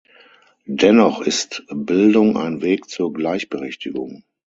[0.65, 4.23] Dennoch ist Bildung ein Weg zur Gleichberechtigung.